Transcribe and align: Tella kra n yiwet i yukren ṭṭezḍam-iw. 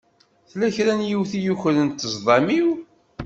Tella 0.49 0.67
kra 0.75 0.93
n 0.99 1.05
yiwet 1.09 1.31
i 1.39 1.39
yukren 1.45 1.87
ṭṭezḍam-iw. 1.93 2.69